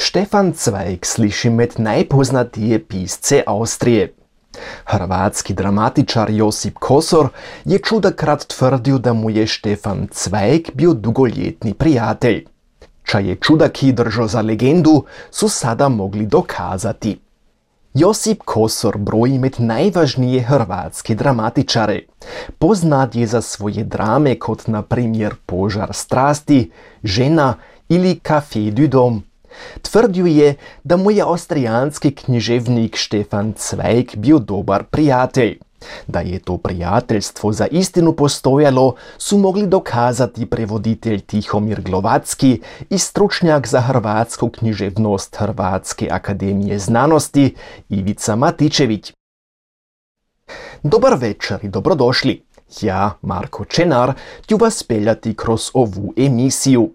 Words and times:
Štefan 0.00 0.52
Cvajk 0.52 1.06
sliši 1.06 1.50
med 1.50 1.74
najpoznatije 1.78 2.84
pisce 2.84 3.42
Austrije. 3.46 4.14
Hrvatski 4.84 5.54
dramatičar 5.54 6.30
Josip 6.30 6.78
Kosor 6.78 7.28
je 7.64 7.78
čudakrat 7.78 8.46
tvrdio 8.46 8.98
da 8.98 9.12
mu 9.12 9.30
je 9.30 9.46
Štefan 9.46 10.08
Cvajk 10.12 10.70
bio 10.74 10.94
dugoljetni 10.94 11.74
prijatelj. 11.74 12.46
Ča 13.04 13.18
je 13.18 13.36
čudaki 13.36 13.92
držao 13.92 14.26
za 14.26 14.40
legendu, 14.40 15.04
su 15.30 15.48
sada 15.48 15.88
mogli 15.88 16.26
dokazati. 16.26 17.20
Josip 17.94 18.42
Kosor 18.44 18.98
broji 18.98 19.38
med 19.38 19.54
najvažnije 19.58 20.42
hrvatske 20.42 21.14
dramatičare. 21.14 22.00
Poznat 22.58 23.14
je 23.14 23.26
za 23.26 23.42
svoje 23.42 23.84
drame 23.84 24.38
kot 24.38 24.66
na 24.66 24.82
primjer 24.82 25.34
Požar 25.46 25.92
strasti, 25.92 26.70
Žena 27.04 27.54
ili 27.88 28.20
Café 28.24 28.70
du 28.70 28.86
Dom. 28.86 29.29
Tvrdio 29.82 30.26
je, 30.26 30.54
da 30.84 30.96
mu 30.96 31.10
je 31.10 31.22
austrijanski 31.22 32.14
književnik 32.14 32.96
Štefan 32.96 33.52
Cvejk 33.52 34.16
bio 34.16 34.38
dobar 34.38 34.84
prijatelj. 34.84 35.58
Da 36.06 36.20
je 36.20 36.38
to 36.38 36.56
prijateljstvo 36.56 37.52
za 37.52 37.66
istinu 37.66 38.12
postojalo, 38.12 38.94
su 39.18 39.38
mogli 39.38 39.66
dokazati 39.66 40.46
prevoditelj 40.46 41.20
Tihomir 41.20 41.80
Glovacki 41.80 42.60
i 42.90 42.98
stručnjak 42.98 43.66
za 43.66 43.80
hrvatsku 43.80 44.48
književnost 44.48 45.36
Hrvatske 45.36 46.08
akademije 46.10 46.78
znanosti 46.78 47.54
Ivica 47.88 48.36
Matičević. 48.36 49.12
Dobar 50.82 51.14
večer 51.18 51.58
i 51.62 51.68
dobrodošli. 51.68 52.42
Ja, 52.80 53.10
Marko 53.22 53.64
Čenar, 53.64 54.12
ću 54.48 54.56
vas 54.56 54.82
peljati 54.82 55.34
kroz 55.34 55.70
ovu 55.74 56.12
emisiju. 56.16 56.90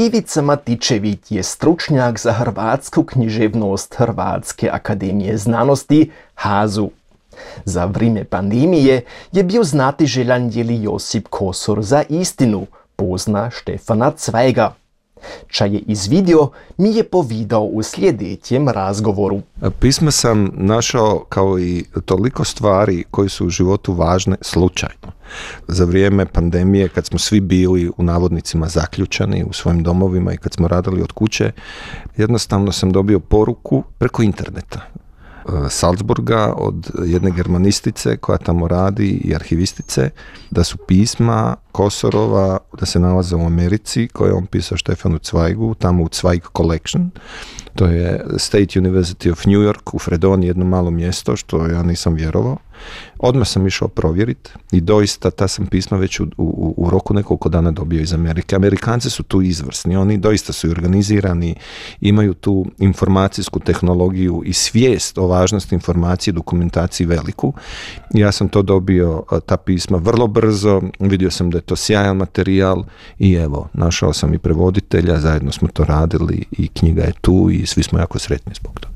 Ivica 0.00 0.42
Matičević 0.42 1.30
je 1.30 1.42
stručnjak 1.42 2.18
za 2.18 2.32
hrvatsku 2.32 3.04
književnost 3.04 3.94
Hrvatske 3.94 4.70
akademije 4.72 5.36
znanosti 5.38 6.10
HAZU. 6.34 6.90
Za 7.64 7.84
vrijeme 7.84 8.24
pandemije 8.24 9.04
je 9.32 9.44
bio 9.44 9.64
znati 9.64 10.06
željan 10.06 10.50
je 10.54 10.64
li 10.64 10.82
Josip 10.82 11.28
Kosor 11.28 11.82
za 11.82 12.02
istinu, 12.08 12.66
pozna 12.96 13.50
Štefana 13.50 14.10
Cvajga. 14.10 14.79
Ča 15.48 15.64
je 15.64 15.78
izvidio, 15.86 16.50
mi 16.76 16.94
je 16.96 17.04
povidao 17.04 17.62
u 17.62 17.82
sljedećem 17.82 18.68
razgovoru. 18.68 19.40
Pisma 19.78 20.10
sam 20.10 20.50
našao 20.54 21.24
kao 21.28 21.58
i 21.58 21.84
toliko 22.04 22.44
stvari 22.44 23.04
koji 23.10 23.28
su 23.28 23.46
u 23.46 23.50
životu 23.50 23.92
važne 23.92 24.36
slučajno. 24.40 25.12
Za 25.68 25.84
vrijeme 25.84 26.26
pandemije 26.26 26.88
kad 26.88 27.06
smo 27.06 27.18
svi 27.18 27.40
bili 27.40 27.90
u 27.96 28.02
navodnicima 28.02 28.68
zaključani 28.68 29.44
u 29.44 29.52
svojim 29.52 29.82
domovima 29.82 30.32
i 30.32 30.36
kad 30.36 30.52
smo 30.52 30.68
radili 30.68 31.02
od 31.02 31.12
kuće, 31.12 31.52
jednostavno 32.16 32.72
sam 32.72 32.92
dobio 32.92 33.20
poruku 33.20 33.82
preko 33.98 34.22
interneta. 34.22 34.80
Salzburga 35.68 36.54
od 36.56 36.90
jedne 37.04 37.30
germanistice 37.30 38.16
koja 38.16 38.38
tamo 38.38 38.68
radi 38.68 39.08
i 39.24 39.34
arhivistice 39.34 40.10
da 40.50 40.64
su 40.64 40.76
pisma 40.76 41.56
Kosorova 41.72 42.58
da 42.80 42.86
se 42.86 42.98
nalaze 42.98 43.36
u 43.36 43.46
Americi 43.46 44.08
koje 44.08 44.28
je 44.28 44.34
on 44.34 44.46
pisao 44.46 44.78
Štefanu 44.78 45.18
Cvajgu 45.18 45.74
tamo 45.74 46.02
u 46.04 46.08
Cvajg 46.08 46.42
Collection. 46.56 47.10
To 47.74 47.86
je 47.86 48.24
State 48.36 48.80
University 48.80 49.32
of 49.32 49.46
New 49.46 49.60
York 49.60 49.90
u 49.92 49.98
Fredoni 49.98 50.46
jedno 50.46 50.64
malo 50.64 50.90
mjesto 50.90 51.36
što 51.36 51.66
ja 51.66 51.82
nisam 51.82 52.14
vjerovao 52.14 52.56
Odmah 53.18 53.48
sam 53.48 53.66
išao 53.66 53.88
provjeriti 53.88 54.50
i 54.72 54.80
doista 54.80 55.30
ta 55.30 55.48
sam 55.48 55.66
pisma 55.66 55.96
već 55.96 56.20
u, 56.20 56.26
u, 56.36 56.74
u, 56.76 56.90
roku 56.90 57.14
nekoliko 57.14 57.48
dana 57.48 57.70
dobio 57.70 58.00
iz 58.00 58.12
Amerike. 58.12 58.56
Amerikanci 58.56 59.10
su 59.10 59.22
tu 59.22 59.42
izvrsni, 59.42 59.96
oni 59.96 60.18
doista 60.18 60.52
su 60.52 60.70
organizirani, 60.70 61.54
imaju 62.00 62.34
tu 62.34 62.66
informacijsku 62.78 63.60
tehnologiju 63.60 64.42
i 64.44 64.52
svijest 64.52 65.18
o 65.18 65.26
važnosti 65.26 65.74
informacije 65.74 66.32
i 66.32 66.34
dokumentaciji 66.34 67.06
veliku. 67.06 67.52
Ja 68.14 68.32
sam 68.32 68.48
to 68.48 68.62
dobio, 68.62 69.24
ta 69.46 69.56
pisma, 69.56 69.98
vrlo 69.98 70.26
brzo, 70.26 70.82
vidio 70.98 71.30
sam 71.30 71.50
da 71.50 71.58
je 71.58 71.62
to 71.62 71.76
sjajan 71.76 72.16
materijal 72.16 72.84
i 73.18 73.34
evo, 73.34 73.68
našao 73.72 74.12
sam 74.12 74.34
i 74.34 74.38
prevoditelja, 74.38 75.20
zajedno 75.20 75.52
smo 75.52 75.68
to 75.68 75.84
radili 75.84 76.44
i 76.50 76.68
knjiga 76.68 77.02
je 77.02 77.12
tu 77.20 77.50
i 77.52 77.66
svi 77.66 77.82
smo 77.82 77.98
jako 77.98 78.18
sretni 78.18 78.54
zbog 78.54 78.80
toga. 78.80 78.89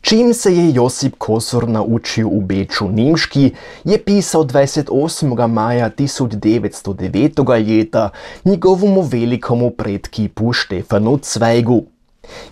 Čim 0.00 0.34
se 0.34 0.56
je 0.56 0.74
Josip 0.74 1.14
Kosor 1.18 1.68
naučio 1.68 2.28
u 2.28 2.40
Beču 2.40 2.88
nimški, 2.88 3.50
je 3.84 4.04
pisao 4.04 4.44
28. 4.44 5.46
maja 5.46 5.90
1909. 5.90 7.66
ljeta 7.66 8.10
njegovomu 8.44 9.02
velikomu 9.02 9.70
predkipu 9.70 10.52
Štefanu 10.52 11.18
Cvejgu. 11.18 11.82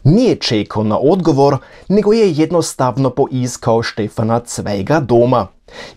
Nije 0.04 0.36
čekao 0.36 0.84
na 0.84 0.98
odgovor, 0.98 1.56
nego 1.88 2.12
je 2.12 2.32
jednostavno 2.32 3.10
poiskao 3.10 3.82
Štefana 3.82 4.41
Cvejga 4.41 5.00
doma. 5.00 5.47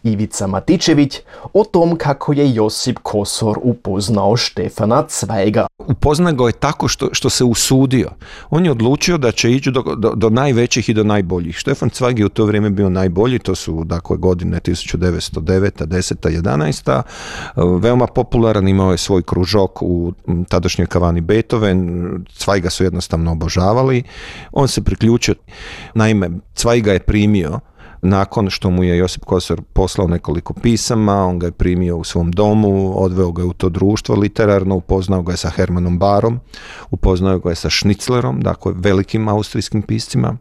Ivica 0.03 0.47
Matičević 0.47 1.19
o 1.53 1.63
tom 1.63 1.95
kako 1.95 2.33
je 2.33 2.53
Josip 2.55 2.99
Kosor 3.03 3.59
upoznao 3.61 4.37
Štefana 4.37 5.03
Cvajga. 5.07 5.67
Upoznao 5.87 6.33
ga 6.33 6.45
je 6.45 6.51
tako 6.51 6.87
što, 6.87 7.09
što 7.11 7.29
se 7.29 7.43
usudio. 7.43 8.09
On 8.49 8.65
je 8.65 8.71
odlučio 8.71 9.17
da 9.17 9.31
će 9.31 9.51
ići 9.51 9.71
do, 9.71 9.81
do, 9.81 10.13
do 10.15 10.29
najvećih 10.29 10.89
i 10.89 10.93
do 10.93 11.03
najboljih. 11.03 11.55
Štefan 11.55 11.89
Cvajg 11.89 12.19
je 12.19 12.25
u 12.25 12.29
to 12.29 12.45
vrijeme 12.45 12.69
bio 12.69 12.89
najbolji, 12.89 13.39
to 13.39 13.55
su 13.55 13.83
dakle 13.83 14.17
godine 14.17 14.59
1909. 14.59 15.85
10. 15.85 16.41
11. 16.41 17.01
Veoma 17.79 18.07
popularan, 18.07 18.67
imao 18.67 18.91
je 18.91 18.97
svoj 18.97 19.23
kružok 19.23 19.81
u 19.81 20.13
tadašnjoj 20.49 20.87
kavani 20.87 21.21
Beethoven, 21.21 22.09
Cvajga 22.35 22.69
su 22.69 22.83
jednostavno 22.83 23.31
obožavali. 23.31 24.03
On 24.51 24.67
se 24.67 24.81
priključio, 24.81 25.35
naime, 25.95 26.29
Cvajga 26.55 26.93
je 26.93 26.99
primio 26.99 27.59
nakon 28.03 28.49
što 28.49 28.69
mu 28.69 28.83
je 28.83 28.97
Josip 28.97 29.23
Kosor 29.25 29.61
poslao 29.73 30.07
nekoliko 30.07 30.53
pisama, 30.53 31.25
on 31.25 31.39
ga 31.39 31.45
je 31.45 31.51
primio 31.51 31.97
u 31.97 32.03
svom 32.03 32.31
domu, 32.31 33.03
odveo 33.03 33.31
ga 33.31 33.45
u 33.45 33.53
to 33.53 33.69
društvo 33.69 34.15
literarno, 34.15 34.75
upoznao 34.75 35.21
ga 35.21 35.33
je 35.33 35.37
sa 35.37 35.49
Hermanom 35.49 35.99
Barom, 35.99 36.39
upoznao 36.91 37.39
ga 37.39 37.49
je 37.49 37.55
sa 37.55 37.69
Šniclerom, 37.69 38.41
dakle 38.41 38.73
velikim 38.75 39.29
austrijskim 39.29 39.81
piscima, 39.81 40.37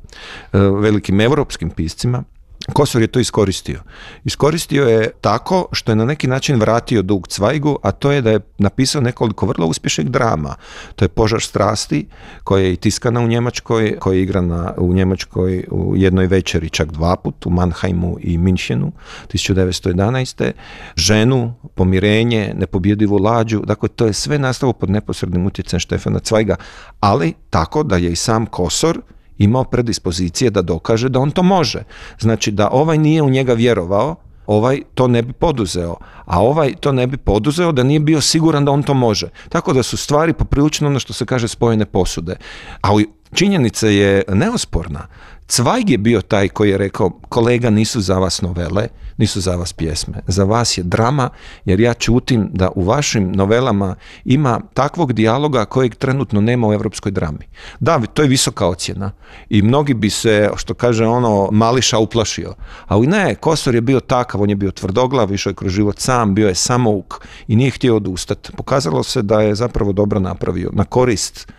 e, 0.53 0.59
velikim 0.59 1.21
europskim 1.21 1.71
piscima 1.71 2.25
Kosor 2.73 3.03
je 3.03 3.07
to 3.07 3.21
iskoristio. 3.21 3.81
Iskoristio 4.25 4.85
je 4.85 5.11
tako 5.21 5.67
što 5.73 5.93
je 5.93 5.97
na 5.97 6.05
neki 6.05 6.27
način 6.27 6.61
vratio 6.61 7.03
dug 7.03 7.29
Cvajgu, 7.29 7.79
a 7.83 7.93
to 7.93 8.13
je 8.13 8.23
da 8.23 8.31
je 8.31 8.41
napisao 8.59 9.03
nekoliko 9.03 9.47
vrlo 9.47 9.67
uspješnih 9.67 10.11
drama. 10.11 10.55
To 10.97 11.05
je 11.05 11.09
Požar 11.09 11.41
strasti, 11.41 12.07
koja 12.45 12.65
je 12.65 12.73
i 12.73 12.77
tiskana 12.77 13.21
u 13.21 13.27
Njemačkoj, 13.27 13.99
koja 13.99 14.15
je 14.15 14.23
igrana 14.23 14.75
u 14.79 14.93
Njemačkoj 14.95 15.65
u 15.71 15.97
jednoj 15.97 16.27
večeri 16.27 16.71
čak 16.71 16.93
dva 16.93 17.17
put, 17.17 17.47
u 17.47 17.51
Mannheimu 17.51 18.17
i 18.21 18.39
Minšenu 18.39 18.93
1911. 19.29 20.53
Ženu, 20.97 21.55
pomirenje, 21.75 22.55
nepobjedivu 22.57 23.17
lađu, 23.17 23.63
dakle 23.65 23.89
to 23.89 24.07
je 24.07 24.13
sve 24.13 24.39
nastalo 24.39 24.73
pod 24.73 24.91
neposrednim 24.91 25.47
utjecajem 25.47 25.81
Štefana 25.81 26.19
Cvajga, 26.19 26.57
ali 27.01 27.35
tako 27.51 27.83
da 27.83 27.97
je 27.97 28.13
i 28.13 28.17
sam 28.17 28.47
Kosor 28.47 29.01
imao 29.43 29.65
predispozicije 29.65 30.51
da 30.51 30.63
dokaže 30.63 31.09
da 31.09 31.21
on 31.21 31.31
to 31.31 31.43
može. 31.43 31.83
Znači 32.21 32.51
da 32.51 32.69
ovaj 32.73 32.99
nije 32.99 33.23
u 33.23 33.31
njega 33.31 33.53
vjerovao, 33.53 34.17
ovaj 34.47 34.81
to 34.95 35.09
ne 35.09 35.23
bi 35.23 35.33
poduzeo, 35.33 35.97
a 36.25 36.41
ovaj 36.43 36.75
to 36.81 36.93
ne 36.93 37.07
bi 37.07 37.17
poduzeo 37.17 37.73
da 37.73 37.83
nije 37.83 38.01
bio 38.01 38.21
siguran 38.21 38.65
da 38.65 38.73
on 38.73 38.83
to 38.83 38.95
može. 38.95 39.29
Tako 39.49 39.73
da 39.73 39.83
su 39.83 39.97
stvari 39.97 40.33
poprilično 40.33 40.89
ono 40.89 41.01
što 41.01 41.13
se 41.13 41.27
kaže 41.27 41.49
spojene 41.49 41.87
posude. 41.87 42.37
Ali 42.81 43.11
činjenica 43.35 43.87
je 43.87 44.23
neosporna. 44.29 45.07
Cvajg 45.53 45.91
je 45.91 45.99
bio 45.99 46.21
taj 46.21 46.49
koji 46.49 46.71
je 46.71 46.79
rekao, 46.79 47.11
kolega 47.29 47.71
nisu 47.71 48.01
za 48.01 48.19
vas 48.19 48.43
novele, 48.43 48.87
nisu 49.17 49.41
za 49.41 49.57
vas 49.57 49.73
pjesme. 49.73 50.23
Za 50.27 50.45
vas 50.45 50.79
je 50.79 50.85
drama, 50.85 51.29
jer 51.65 51.81
ja 51.81 51.95
čutim 51.95 52.49
da 52.53 52.71
u 52.75 52.85
vašim 52.85 53.33
novelama 53.33 53.95
ima 54.25 54.61
takvog 54.75 55.13
dijaloga 55.13 55.65
kojeg 55.65 55.95
trenutno 55.95 56.41
nema 56.41 56.69
u 56.69 56.73
europskoj 56.73 57.13
drami. 57.13 57.49
Da, 57.81 58.01
to 58.15 58.23
je 58.23 58.29
visoka 58.29 58.67
ocjena 58.67 59.11
i 59.49 59.63
mnogi 59.63 59.95
bi 59.95 60.11
se, 60.11 60.51
što 60.57 60.75
kaže 60.75 61.07
ono, 61.07 61.49
mališa 61.53 61.99
uplašio. 61.99 62.55
Ali 62.87 63.07
ne, 63.07 63.35
Kosor 63.35 63.75
je 63.75 63.81
bio 63.81 64.01
takav, 64.01 64.43
on 64.43 64.51
je 64.51 64.57
bio 64.57 64.71
tvrdoglav, 64.71 65.33
išao 65.33 65.51
je 65.51 65.55
kroz 65.55 65.73
život 65.73 65.99
sam, 65.99 66.35
bio 66.35 66.49
je 66.49 66.55
samouk 66.55 67.27
i 67.49 67.57
nije 67.57 67.71
htio 67.71 67.97
odustati. 67.97 68.53
Pokazalo 68.57 69.03
se 69.03 69.23
da 69.23 69.41
je 69.41 69.55
zapravo 69.55 69.93
dobro 69.93 70.21
napravio, 70.21 70.71
na 70.73 70.85
korist 70.85 71.53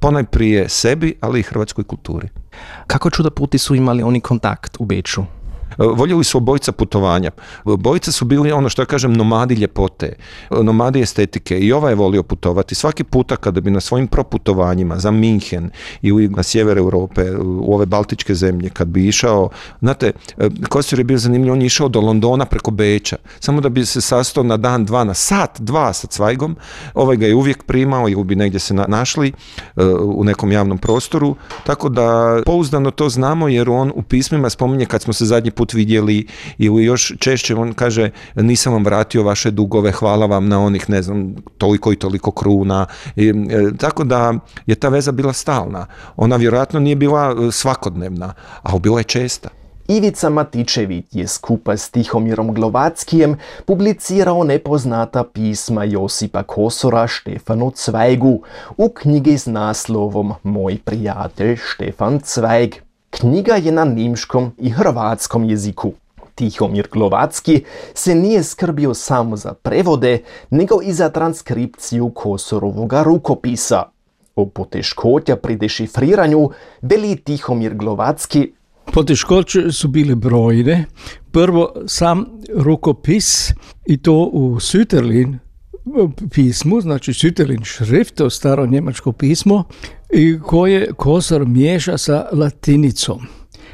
ponajprije 0.00 0.68
sebi, 0.68 1.14
ali 1.20 1.40
i 1.40 1.42
hrvatskoj 1.42 1.84
kulturi. 1.84 2.28
Kako 2.86 3.10
čuda 3.10 3.30
puti 3.30 3.58
su 3.58 3.74
imali 3.74 4.02
oni 4.02 4.20
kontakt 4.20 4.76
u 4.78 4.84
Beču? 4.84 5.22
Voljeli 5.78 6.24
su 6.24 6.38
obojica 6.38 6.72
putovanja. 6.72 7.30
Obojica 7.64 8.12
su 8.12 8.24
bili 8.24 8.52
ono 8.52 8.68
što 8.68 8.82
ja 8.82 8.86
kažem 8.86 9.12
nomadi 9.12 9.54
ljepote, 9.54 10.16
nomadi 10.50 11.00
estetike 11.00 11.58
i 11.58 11.72
ovaj 11.72 11.92
je 11.92 11.96
volio 11.96 12.22
putovati. 12.22 12.74
Svaki 12.74 13.04
puta 13.04 13.36
kada 13.36 13.60
bi 13.60 13.70
na 13.70 13.80
svojim 13.80 14.06
proputovanjima 14.06 14.98
za 14.98 15.10
Minhen 15.10 15.70
ili 16.02 16.28
na 16.28 16.42
sjever 16.42 16.78
Europe, 16.78 17.30
u 17.40 17.74
ove 17.74 17.86
baltičke 17.86 18.34
zemlje, 18.34 18.70
kad 18.70 18.88
bi 18.88 19.08
išao, 19.08 19.48
znate, 19.80 20.12
Kosir 20.68 20.98
je 20.98 21.04
bio 21.04 21.18
zanimljiv, 21.18 21.52
on 21.52 21.60
je 21.60 21.66
išao 21.66 21.88
do 21.88 22.00
Londona 22.00 22.44
preko 22.44 22.70
Beča, 22.70 23.16
samo 23.40 23.60
da 23.60 23.68
bi 23.68 23.86
se 23.86 24.00
sastao 24.00 24.44
na 24.44 24.56
dan, 24.56 24.84
dva, 24.84 25.04
na 25.04 25.14
sat, 25.14 25.60
dva 25.60 25.92
sa 25.92 26.06
Cvajgom, 26.06 26.56
ovaj 26.94 27.16
ga 27.16 27.26
je 27.26 27.34
uvijek 27.34 27.62
primao 27.62 28.08
ili 28.08 28.24
bi 28.24 28.36
negdje 28.36 28.60
se 28.60 28.74
našli 28.74 29.32
u 30.00 30.24
nekom 30.24 30.52
javnom 30.52 30.78
prostoru, 30.78 31.36
tako 31.64 31.88
da 31.88 32.38
pouzdano 32.46 32.90
to 32.90 33.08
znamo 33.08 33.48
jer 33.48 33.70
on 33.70 33.92
u 33.94 34.02
pismima 34.02 34.50
spominje 34.50 34.86
kad 34.86 35.02
smo 35.02 35.12
se 35.12 35.24
zadnji 35.24 35.50
vidjeli 35.72 36.26
ili 36.58 36.84
još 36.84 37.12
češće 37.18 37.54
on 37.54 37.72
kaže 37.72 38.10
nisam 38.34 38.72
vam 38.72 38.84
vratio 38.84 39.22
vaše 39.22 39.50
dugove, 39.50 39.92
hvala 39.92 40.26
vam 40.26 40.48
na 40.48 40.64
onih 40.64 40.90
ne 40.90 41.02
znam 41.02 41.34
toliko 41.58 41.92
i 41.92 41.96
toliko 41.96 42.30
kruna. 42.30 42.86
I, 43.16 43.28
e, 43.28 43.76
tako 43.78 44.04
da 44.04 44.34
je 44.66 44.74
ta 44.74 44.88
veza 44.88 45.12
bila 45.12 45.32
stalna. 45.32 45.86
Ona 46.16 46.36
vjerojatno 46.36 46.80
nije 46.80 46.96
bila 46.96 47.34
e, 47.48 47.52
svakodnevna, 47.52 48.34
a 48.62 48.78
bila 48.78 49.00
je 49.00 49.04
česta. 49.04 49.48
Ivica 49.88 50.30
Matičević 50.30 51.04
je 51.10 51.26
skupa 51.26 51.76
s 51.76 51.90
Tihomirom 51.90 52.54
Glovackijem 52.54 53.36
publicirao 53.66 54.44
nepoznata 54.44 55.24
pisma 55.24 55.84
Josipa 55.84 56.42
Kosora 56.42 57.06
Štefanu 57.06 57.70
Cvajgu 57.70 58.42
u 58.76 58.88
knjigi 58.88 59.38
s 59.38 59.46
naslovom 59.46 60.32
Moj 60.42 60.78
prijatelj 60.84 61.56
Štefan 61.56 62.20
Cvajg. 62.20 62.74
Knjiga 63.20 63.54
je 63.54 63.72
na 63.72 63.84
nimškom 63.84 64.52
i 64.58 64.70
hrvatskom 64.70 65.44
jeziku. 65.44 65.92
Tihomir 66.34 66.88
Glovacki 66.92 67.64
se 67.94 68.14
nije 68.14 68.42
skrbio 68.42 68.94
samo 68.94 69.36
za 69.36 69.54
prevode, 69.54 70.22
nego 70.50 70.82
i 70.82 70.92
za 70.92 71.08
transkripciju 71.08 72.10
Kosorovoga 72.10 73.02
rukopisa. 73.02 73.82
O 74.36 74.46
poteškoća 74.46 75.36
pri 75.36 75.56
dešifriranju 75.56 76.50
beli 76.80 77.16
Tihomir 77.16 77.74
Glovacki 77.74 78.52
Poteškoće 78.92 79.72
su 79.72 79.88
bile 79.88 80.14
brojne. 80.14 80.84
Prvo 81.32 81.72
sam 81.86 82.26
rukopis 82.56 83.52
i 83.86 84.02
to 84.02 84.30
u 84.32 84.56
Süterlin 84.56 85.38
pismu, 86.30 86.80
znači 86.80 87.12
Süterlin 87.12 87.64
šrift, 87.64 88.14
to 88.14 88.30
staro 88.30 88.66
njemačko 88.66 89.12
pismo, 89.12 89.64
i 90.12 90.38
koje 90.42 90.92
Kosor 90.92 91.46
miješa 91.46 91.98
sa 91.98 92.28
latinicom. 92.32 93.20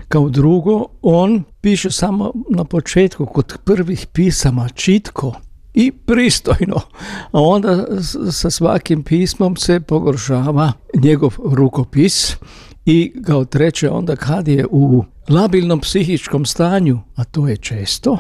Kao 0.09 0.29
drugo, 0.29 0.85
on 1.03 1.43
piše 1.61 1.91
samo 1.91 2.33
na 2.51 2.65
početku 2.65 3.27
kod 3.27 3.59
prvih 3.65 4.07
pisama 4.13 4.69
čitko 4.69 5.35
i 5.75 5.93
pristojno, 5.93 6.81
a 7.31 7.41
onda 7.41 7.87
sa 8.33 8.51
svakim 8.51 9.03
pismom 9.03 9.57
se 9.57 9.81
pogoršava 9.81 10.73
njegov 10.95 11.35
rukopis 11.45 12.37
i 12.85 13.13
kao 13.27 13.45
treće 13.45 13.91
onda 13.91 14.17
kad 14.17 14.49
je 14.49 14.67
u 14.71 15.05
labilnom 15.29 15.81
psihičkom 15.81 16.47
stanju, 16.47 17.01
a 17.17 17.25
to 17.25 17.49
je 17.49 17.57
često, 17.57 18.19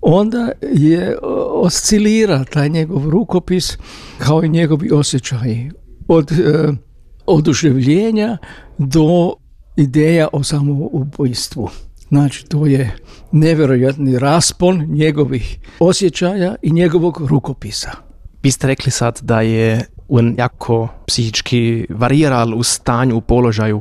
onda 0.00 0.50
je 0.72 1.18
oscilira 1.52 2.44
taj 2.44 2.68
njegov 2.68 3.08
rukopis 3.08 3.78
kao 4.18 4.44
i 4.44 4.48
njegovi 4.48 4.90
osjećaji. 4.92 5.70
Od 6.08 6.32
e, 6.32 6.72
oduševljenja 7.26 8.38
do 8.78 9.32
ideja 9.76 10.28
o 10.32 10.42
samoubojstvu. 10.42 11.68
Znači, 12.08 12.46
to 12.46 12.66
je 12.66 12.96
nevjerojatni 13.32 14.18
raspon 14.18 14.86
njegovih 14.88 15.58
osjećaja 15.78 16.54
i 16.62 16.72
njegovog 16.72 17.26
rukopisa. 17.26 17.90
Vi 18.42 18.50
ste 18.50 18.66
rekli 18.66 18.90
sad 18.90 19.18
da 19.22 19.40
je 19.40 19.84
on 20.08 20.34
jako 20.38 20.88
psihički 21.06 21.86
variral 21.90 22.54
u 22.54 22.62
stanju, 22.62 23.16
u 23.16 23.20
položaju. 23.20 23.80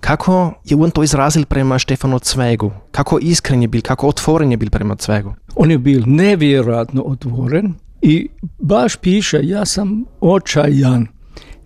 Kako 0.00 0.52
je 0.64 0.76
on 0.76 0.90
to 0.90 1.02
izrazil 1.02 1.44
prema 1.44 1.78
Štefanu 1.78 2.18
Cvegu? 2.18 2.72
Kako 2.90 3.18
iskren 3.22 3.62
je 3.62 3.68
bil, 3.68 3.82
kako 3.82 4.08
otvoren 4.08 4.50
je 4.50 4.56
bil 4.56 4.70
prema 4.70 4.96
Cvegu? 4.96 5.34
On 5.56 5.70
je 5.70 5.78
bil 5.78 6.02
nevjerojatno 6.06 7.02
otvoren 7.02 7.74
i 8.02 8.28
baš 8.58 8.96
piše, 8.96 9.40
ja 9.42 9.64
sam 9.64 10.04
očajan. 10.20 11.06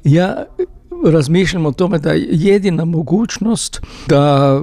Ja 0.04 0.44
razmišljam 1.06 1.66
o 1.66 1.72
tome 1.72 1.98
da 1.98 2.12
je 2.12 2.26
jedina 2.30 2.84
mogućnost 2.84 3.80
da 4.08 4.54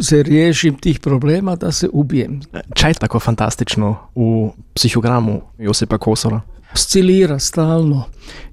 se 0.00 0.22
riješim 0.22 0.74
tih 0.74 1.00
problema, 1.00 1.56
da 1.56 1.72
se 1.72 1.88
ubijem. 1.92 2.40
Čaj 2.74 2.94
tako 2.94 3.20
fantastično 3.20 3.96
u 4.14 4.50
psihogramu 4.74 5.40
Josipa 5.58 5.98
Kosora? 5.98 6.40
Oscilira 6.74 7.38
stalno 7.38 8.04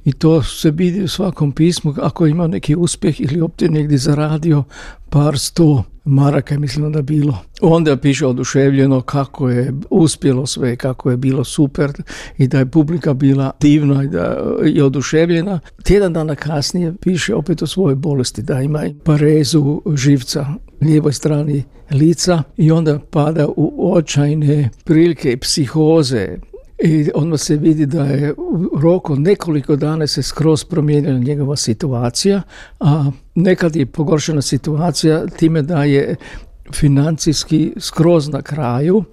i 0.05 0.13
to 0.13 0.43
se 0.43 0.71
vidi 0.71 1.03
u 1.03 1.07
svakom 1.07 1.51
pismu 1.51 1.95
ako 2.01 2.27
ima 2.27 2.47
neki 2.47 2.75
uspjeh 2.75 3.21
ili 3.21 3.41
opće 3.41 3.69
negdje 3.69 3.97
zaradio 3.97 4.63
par 5.09 5.39
sto 5.39 5.83
maraka 6.05 6.59
mislim 6.59 6.91
da 6.91 7.01
bilo. 7.01 7.37
Onda 7.61 7.97
piše 7.97 8.25
oduševljeno 8.25 9.01
kako 9.01 9.49
je 9.49 9.73
uspjelo 9.89 10.45
sve, 10.45 10.75
kako 10.75 11.11
je 11.11 11.17
bilo 11.17 11.43
super 11.43 11.91
i 12.37 12.47
da 12.47 12.59
je 12.59 12.65
publika 12.65 13.13
bila 13.13 13.51
divna 13.59 14.03
i 14.03 14.07
da 14.07 14.37
je 14.65 14.83
oduševljena. 14.83 15.59
Tjedan 15.83 16.13
dana 16.13 16.35
kasnije 16.35 16.93
piše 17.01 17.35
opet 17.35 17.61
o 17.61 17.67
svojoj 17.67 17.95
bolesti, 17.95 18.41
da 18.41 18.61
ima 18.61 18.83
parezu 19.03 19.81
živca 19.95 20.45
lijevoj 20.81 21.13
strani 21.13 21.63
lica 21.91 22.43
i 22.57 22.71
onda 22.71 22.99
pada 23.11 23.47
u 23.47 23.93
očajne 23.93 24.69
prilike 24.83 25.37
psihoze, 25.37 26.37
i 26.83 27.09
onda 27.15 27.37
se 27.37 27.55
vidi 27.55 27.85
da 27.85 28.03
je 28.03 28.33
u 28.37 28.79
roku 28.81 29.15
nekoliko 29.15 29.75
dana 29.75 30.07
se 30.07 30.23
skroz 30.23 30.63
promijenila 30.63 31.19
njegova 31.19 31.55
situacija, 31.55 32.41
a 32.79 33.11
nekad 33.35 33.75
je 33.75 33.85
pogoršana 33.85 34.41
situacija 34.41 35.27
time 35.27 35.61
da 35.61 35.83
je 35.83 36.15
financijski 36.73 37.73
skroz 37.79 38.29
na 38.29 38.41
kraju, 38.41 39.03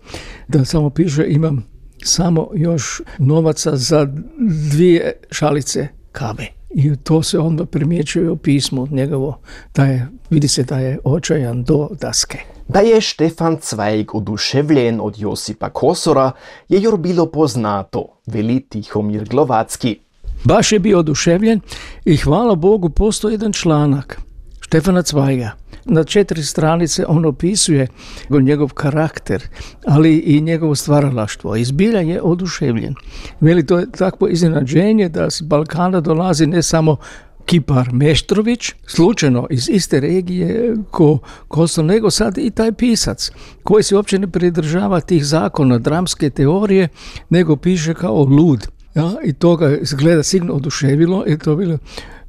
da 0.48 0.64
samo 0.64 0.90
piše 0.90 1.26
imam 1.28 1.64
samo 2.02 2.48
još 2.54 3.02
novaca 3.18 3.76
za 3.76 4.08
dvije 4.70 5.12
šalice 5.30 5.88
kave. 6.12 6.57
I 6.70 6.96
to 6.96 7.22
se 7.22 7.38
onda 7.38 7.64
primjećuje 7.64 8.30
u 8.30 8.36
pismu 8.36 8.86
njegovo, 8.90 9.38
da 9.74 9.84
je, 9.84 10.08
vidi 10.30 10.48
se 10.48 10.62
da 10.62 10.78
je 10.78 10.98
očajan 11.04 11.64
do 11.64 11.88
daske. 12.00 12.38
Da 12.68 12.80
je 12.80 13.00
Štefan 13.00 13.56
Cvajg 13.60 14.14
oduševljen 14.14 15.00
od 15.02 15.18
Josipa 15.18 15.70
Kosora, 15.70 16.32
je 16.68 16.82
joj 16.82 16.98
bilo 16.98 17.26
poznato, 17.26 18.06
veli 18.26 18.60
Tihomir 18.60 19.28
Glovacki. 19.28 19.98
Baš 20.44 20.72
je 20.72 20.78
bio 20.78 20.98
oduševljen 20.98 21.60
i 22.04 22.16
hvala 22.16 22.54
Bogu 22.54 22.88
postoji 22.88 23.34
jedan 23.34 23.52
članak 23.52 24.27
Štefana 24.68 25.02
Cvajga. 25.02 25.50
Na 25.84 26.04
četiri 26.04 26.42
stranice 26.42 27.04
on 27.06 27.24
opisuje 27.24 27.86
njegov 28.30 28.72
karakter, 28.72 29.42
ali 29.86 30.18
i 30.18 30.40
njegovo 30.40 30.74
stvaralaštvo. 30.74 31.56
Izbilja 31.56 32.00
je 32.00 32.22
oduševljen. 32.22 32.94
Veli 33.40 33.66
to 33.66 33.78
je 33.78 33.90
takvo 33.90 34.28
iznenađenje 34.28 35.08
da 35.08 35.30
s 35.30 35.42
Balkana 35.42 36.00
dolazi 36.00 36.46
ne 36.46 36.62
samo 36.62 36.96
Kipar 37.46 37.92
Meštrović, 37.92 38.72
slučajno 38.86 39.46
iz 39.50 39.68
iste 39.68 40.00
regije 40.00 40.76
ko 40.90 41.18
Kostel, 41.48 41.86
nego 41.86 42.10
sad 42.10 42.38
i 42.38 42.50
taj 42.50 42.72
pisac 42.72 43.30
koji 43.62 43.82
se 43.82 43.96
uopće 43.96 44.18
ne 44.18 44.28
pridržava 44.28 45.00
tih 45.00 45.24
zakona 45.24 45.78
dramske 45.78 46.30
teorije, 46.30 46.88
nego 47.30 47.56
piše 47.56 47.94
kao 47.94 48.24
lud. 48.24 48.68
Ja, 48.94 49.12
I 49.24 49.32
to 49.32 49.56
ga 49.56 49.76
izgleda 49.76 50.22
signo 50.22 50.52
oduševilo 50.52 51.24
i 51.26 51.38
to 51.38 51.56
bilo 51.56 51.78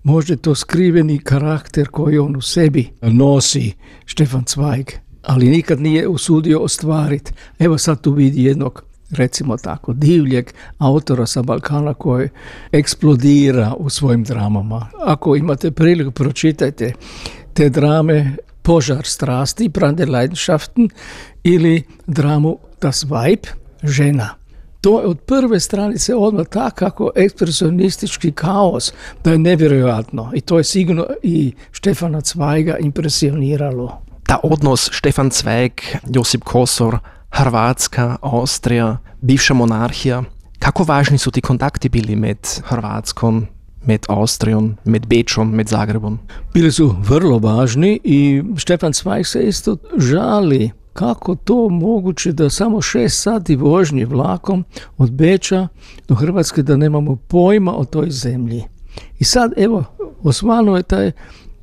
možda 0.03 0.35
to 0.35 0.55
skriveni 0.55 1.19
karakter 1.19 1.87
koji 1.87 2.17
on 2.17 2.35
u 2.35 2.41
sebi 2.41 2.89
nosi, 3.01 3.73
Štefan 4.05 4.43
Cvajg, 4.43 4.85
ali 5.21 5.49
nikad 5.49 5.81
nije 5.81 6.07
usudio 6.07 6.59
ostvariti. 6.59 7.31
Evo 7.59 7.77
sad 7.77 8.01
tu 8.01 8.11
vidi 8.11 8.43
jednog 8.43 8.83
recimo 9.11 9.57
tako, 9.57 9.93
divljeg 9.93 10.51
autora 10.77 11.25
sa 11.25 11.41
Balkana 11.41 11.93
koji 11.93 12.29
eksplodira 12.71 13.73
u 13.77 13.89
svojim 13.89 14.23
dramama. 14.23 14.87
Ako 15.05 15.35
imate 15.35 15.71
priliku, 15.71 16.11
pročitajte 16.11 16.93
te 17.53 17.69
drame 17.69 18.35
Požar 18.61 19.05
strasti, 19.05 19.69
Brande 19.69 20.05
Leidenschaften 20.05 20.89
ili 21.43 21.83
dramu 22.07 22.57
Das 22.81 23.05
Weib, 23.05 23.47
žena. 23.83 24.35
To 24.81 24.99
je 24.99 25.07
od 25.07 25.19
prve 25.19 25.59
stranice 25.59 26.15
odmah 26.15 26.47
tak 26.47 26.73
kako 26.73 27.11
ekspresionistički 27.15 28.31
kaos 28.31 28.93
da 29.23 29.31
je 29.31 29.37
nevjerojatno 29.37 30.31
i 30.33 30.41
to 30.41 30.57
je 30.57 30.63
sigurno 30.63 31.05
i 31.23 31.53
Štefana 31.71 32.21
Cvajga 32.21 32.77
impresioniralo. 32.77 34.01
Ta 34.23 34.39
odnos 34.43 34.89
Štefan 34.91 35.29
Cvajg, 35.29 35.81
Josip 36.09 36.43
Kosor, 36.43 36.97
Hrvatska, 37.31 38.17
Austrija, 38.21 38.97
bivša 39.21 39.53
monarhija. 39.53 40.23
Kako 40.59 40.83
važni 40.83 41.17
su 41.17 41.31
ti 41.31 41.41
kontakti 41.41 41.89
bili 41.89 42.15
med 42.15 42.37
Hrvatskom, 42.63 43.47
med 43.85 44.05
Austrijom, 44.09 44.77
med 44.83 45.07
Bečom, 45.07 45.51
med 45.51 45.67
Zagrebom? 45.67 46.19
Bili 46.53 46.71
su 46.71 46.95
vrlo 46.99 47.39
važni 47.39 47.99
i 48.03 48.43
Štefan 48.57 48.93
Cvajg 48.93 49.27
se 49.27 49.39
isto 49.39 49.77
žali 49.97 50.71
kako 50.99 51.35
to 51.35 51.69
moguće 51.69 52.31
da 52.31 52.49
samo 52.49 52.81
šest 52.81 53.21
sati 53.21 53.55
vožnje 53.55 54.05
vlakom 54.05 54.65
od 54.97 55.11
Beča 55.11 55.67
do 56.07 56.15
Hrvatske 56.15 56.63
da 56.63 56.77
nemamo 56.77 57.15
pojma 57.15 57.77
o 57.77 57.85
toj 57.85 58.09
zemlji. 58.09 58.63
I 59.19 59.23
sad 59.23 59.53
evo, 59.57 59.83
osvanuo 60.23 60.77
je 60.77 60.83
taj 60.83 61.11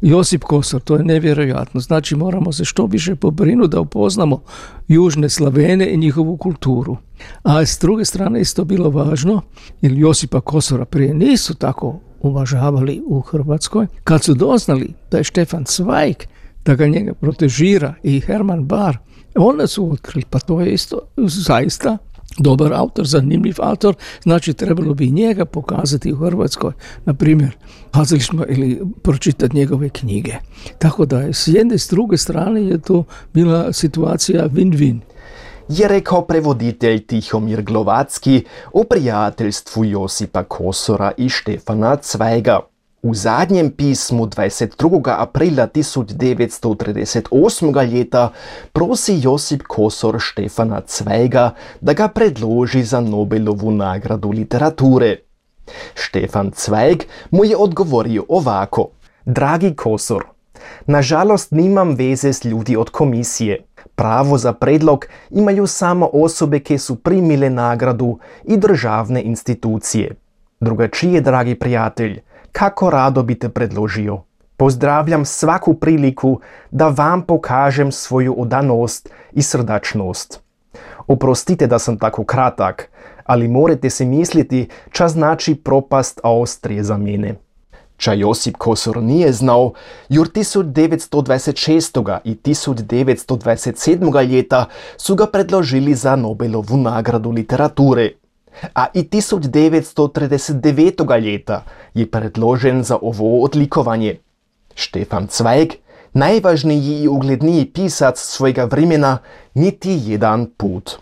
Josip 0.01 0.45
Kosor, 0.45 0.81
to 0.81 0.97
je 0.97 1.05
nevjerojatno. 1.05 1.81
Znači 1.81 2.17
moramo 2.17 2.53
se 2.53 2.65
što 2.65 2.87
više 2.87 3.15
pobrinuti 3.15 3.71
da 3.71 3.81
upoznamo 3.81 4.43
južne 4.89 5.29
Slavene 5.29 5.93
i 5.93 5.97
njihovu 5.97 6.37
kulturu. 6.37 6.97
A 7.43 7.65
s 7.65 7.79
druge 7.81 8.05
strane 8.05 8.41
isto 8.41 8.65
bilo 8.65 8.91
važno, 8.91 9.43
jer 9.81 9.93
Josipa 9.93 10.41
Kosora 10.41 10.85
prije 10.85 11.15
nisu 11.15 11.55
tako 11.55 12.01
uvažavali 12.21 13.03
u 13.07 13.21
Hrvatskoj. 13.21 13.87
Kad 14.05 14.25
su 14.25 14.35
doznali 14.35 14.93
da 15.11 15.19
je 15.19 15.25
Štefan 15.25 15.65
Cvajk, 15.65 16.27
da 16.65 16.75
ga 16.75 16.87
njega 16.87 17.15
protežira 17.15 17.95
i 18.03 18.21
Herman 18.21 18.65
Bar, 18.65 18.99
onda 19.37 19.67
su 19.67 19.93
otkrili, 19.93 20.25
pa 20.31 20.39
to 20.39 20.61
je 20.61 20.73
isto 20.73 20.99
zaista 21.17 21.99
dobar 22.39 22.73
autor, 22.75 23.07
zanimljiv 23.07 23.55
autor, 23.59 23.95
znači 24.23 24.55
trebalo 24.55 24.95
bi 24.95 25.11
njega 25.11 25.45
pokazati 25.45 26.13
u 26.13 26.17
Hrvatskoj, 26.17 26.73
na 27.05 27.15
primjer, 27.15 27.57
kazališno 27.91 28.45
ili 28.49 28.81
pročitati 29.03 29.57
njegove 29.57 29.89
knjige. 29.89 30.35
Tako 30.79 31.07
da 31.07 31.33
s 31.33 31.49
jedne 31.49 31.79
s 31.79 31.91
druge 31.91 32.17
strane 32.17 32.65
je 32.65 32.79
to 32.79 33.05
bila 33.35 33.73
situacija 33.73 34.49
win-win. 34.49 34.99
Je 35.69 35.89
rekao 35.89 36.23
prevoditelj 36.23 37.07
Tihomir 37.07 37.63
Glovacki 37.63 38.45
o 38.73 38.85
prijateljstvu 38.85 39.85
Josipa 39.85 40.43
Kosora 40.45 41.13
i 41.17 41.29
Štefana 41.29 41.97
Cvajga. 41.97 42.61
U 43.07 43.15
zadnjem 43.15 43.71
pismu 43.71 44.27
22. 44.27 45.15
aprila 45.19 45.67
1938. 45.67 47.95
leta 47.95 48.33
prosi 48.73 49.21
Josip 49.23 49.63
Kosor 49.63 50.17
Štefana 50.19 50.81
Cvejga, 50.87 51.51
da 51.81 51.93
ga 51.93 52.09
predloži 52.09 52.83
za 52.83 53.01
Nobelovu 53.01 53.71
nagradu 53.71 54.31
literature. 54.31 55.17
Štefan 55.95 56.51
Cvejg 56.51 57.03
mu 57.31 57.45
je 57.45 57.57
odgovorio 57.57 58.25
ovako. 58.29 58.89
Dragi 59.25 59.75
Kosor, 59.75 60.25
nažalost 60.87 61.51
nimam 61.51 61.95
veze 61.95 62.33
s 62.33 62.45
ljudi 62.45 62.77
od 62.77 62.91
komisije. 62.91 63.65
Pravo 63.95 64.39
za 64.39 64.53
predlog 64.53 65.07
imaju 65.31 65.67
samo 65.67 66.11
osobe 66.13 66.59
ki 66.59 66.79
su 66.79 66.97
primile 66.97 67.51
nagradu 67.51 68.19
i 68.45 68.57
državne 68.57 69.23
institucije. 69.23 70.15
Drugačije, 70.61 71.21
dragi 71.21 71.55
prijatelj, 71.55 72.21
kako 72.57 72.91
rado 72.91 73.23
bi 73.23 73.35
te 73.39 73.49
predložio. 73.49 74.23
Pozdravljam 74.57 75.25
svaku 75.25 75.75
priliku 75.75 76.41
da 76.71 76.89
vam 76.89 77.23
pokažem 77.23 77.93
svoju 77.93 78.35
odanost 78.39 79.09
i 79.33 79.43
srdačnost. 79.43 80.41
Oprostite 81.07 81.67
da 81.67 81.79
sam 81.79 81.99
tako 81.99 82.25
kratak, 82.25 82.89
ali 83.25 83.49
morate 83.49 83.91
se 83.91 84.05
misliti 84.05 84.69
ča 84.91 85.09
znači 85.09 85.55
propast 85.55 86.21
Austrije 86.23 86.85
za 86.85 86.97
mene. 86.97 87.35
Ča 87.97 88.13
Josip 88.13 88.57
Kosor 88.57 89.03
nije 89.03 89.33
znao, 89.33 89.73
jur 90.09 90.29
1926. 90.29 92.19
i 92.25 92.35
1927. 92.35 94.25
ljeta 94.25 94.65
su 94.97 95.15
ga 95.15 95.27
predložili 95.27 95.95
za 95.95 96.17
Nobelovu 96.17 96.77
nagradu 96.77 97.31
literature– 97.31 98.11
a 98.75 98.87
i 98.95 99.03
1939. 99.03 101.33
leta 101.33 101.65
je 101.95 102.11
predložen 102.11 102.83
za 102.83 102.99
ovo 103.03 103.41
odlikovanje. 103.41 104.17
Štefan 104.75 105.27
Cvajg, 105.27 105.73
najvažniji 106.13 107.03
i 107.03 107.09
ugledniji 107.09 107.67
pisac 107.67 108.21
svojega 108.21 108.65
vremena, 108.65 109.19
niti 109.55 110.01
jedan 110.05 110.47
put. 110.57 110.99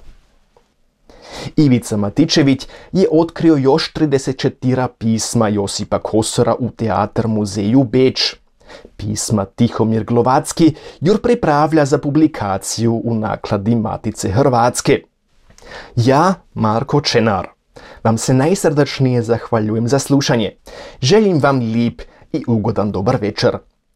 Ivica 1.56 1.96
Matičević 1.96 2.66
je 2.92 3.08
otkrio 3.12 3.56
još 3.56 3.92
34 3.92 4.88
pisma 4.98 5.48
Josipa 5.48 5.98
Kosora 5.98 6.54
u 6.58 6.70
Teatr 6.70 7.26
muzeju 7.26 7.84
Beč. 7.84 8.34
Pisma 8.96 9.44
Tihomir 9.44 10.04
Glovacki 10.04 10.74
jur 11.00 11.20
pripravlja 11.20 11.84
za 11.84 11.98
publikaciju 11.98 13.02
u 13.04 13.14
nakladi 13.14 13.74
Matice 13.74 14.28
Hrvatske. 14.28 15.00
Ja, 15.96 16.34
Marko 16.54 17.00
Čenar, 17.00 17.48
vam 18.04 18.18
se 18.18 18.34
najsrdačnije 18.34 19.22
zahvaljujem 19.22 19.88
za 19.88 19.98
slušanje. 19.98 20.56
Želim 21.00 21.40
vam 21.40 21.58
lijep 21.58 22.02
i 22.32 22.44
ugodan 22.46 22.92
dobar 22.92 23.16
večer. 23.20 23.58